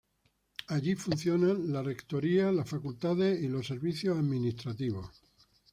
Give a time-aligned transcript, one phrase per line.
[0.69, 5.11] Allí funcionan la Rectoría, las Facultades y los servicios administrativos.